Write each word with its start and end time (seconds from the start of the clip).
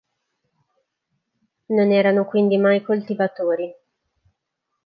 Non 1.69 1.91
erano 1.91 2.25
quindi 2.25 2.57
mai 2.57 2.81
coltivatori. 2.81 3.71